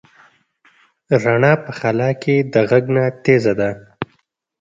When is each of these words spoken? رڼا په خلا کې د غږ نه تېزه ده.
رڼا 1.23 1.53
په 1.63 1.71
خلا 1.79 2.09
کې 2.21 2.35
د 2.53 2.55
غږ 2.69 2.83
نه 2.95 3.03
تېزه 3.23 3.53
ده. 3.59 3.69